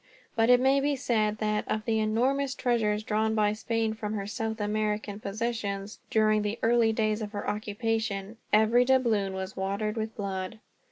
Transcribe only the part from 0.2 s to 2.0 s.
But it may be said that, of the